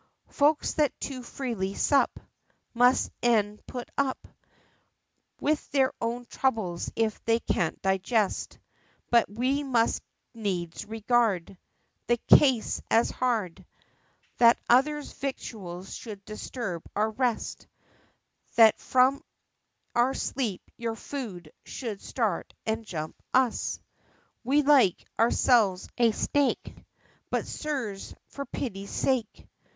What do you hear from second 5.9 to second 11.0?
own troubles if they can't digest; But we must needs